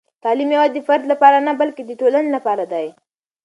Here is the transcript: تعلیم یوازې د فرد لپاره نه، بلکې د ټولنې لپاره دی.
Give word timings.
تعلیم 0.23 0.49
یوازې 0.55 0.71
د 0.75 0.79
فرد 0.87 1.03
لپاره 1.11 1.37
نه، 1.47 1.53
بلکې 1.61 1.81
د 1.85 1.91
ټولنې 2.01 2.29
لپاره 2.37 2.63
دی. 2.73 2.87